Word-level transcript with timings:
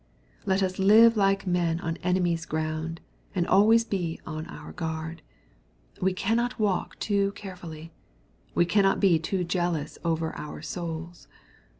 Let 0.47 0.63
us 0.63 0.79
live 0.79 1.15
like 1.15 1.45
men 1.45 1.79
on 1.79 1.97
enemy's 1.97 2.47
ground, 2.47 3.01
and 3.35 3.45
be 3.45 3.49
always 3.51 3.85
on 4.25 4.47
our 4.47 4.71
guard. 4.71 5.21
We 6.01 6.11
cannot 6.11 6.57
walk 6.57 6.97
too 6.97 7.33
carefully. 7.33 7.91
We 8.55 8.65
cannot 8.65 8.99
be 8.99 9.19
too 9.19 9.43
jealous 9.43 9.99
over 10.03 10.35
our 10.35 10.63
souls. 10.63 11.27